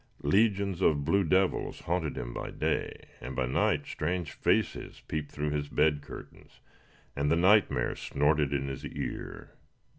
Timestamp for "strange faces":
3.85-5.03